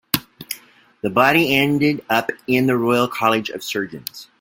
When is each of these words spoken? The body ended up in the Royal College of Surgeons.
The 1.03 1.11
body 1.11 1.55
ended 1.55 2.03
up 2.09 2.31
in 2.47 2.65
the 2.65 2.75
Royal 2.75 3.07
College 3.07 3.51
of 3.51 3.61
Surgeons. 3.63 4.29